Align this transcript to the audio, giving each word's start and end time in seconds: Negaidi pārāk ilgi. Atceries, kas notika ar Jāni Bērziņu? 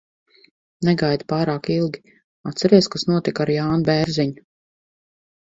Negaidi 0.87 1.27
pārāk 1.33 1.69
ilgi. 1.73 2.01
Atceries, 2.53 2.89
kas 2.97 3.07
notika 3.13 3.45
ar 3.47 3.53
Jāni 3.59 3.87
Bērziņu? 3.93 4.45